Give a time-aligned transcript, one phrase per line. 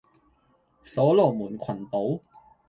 [0.83, 2.21] 所羅門群島